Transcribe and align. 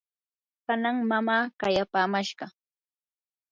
kanan 0.65 0.97
mamaa 1.09 1.43
qayapamashqa 1.59 2.45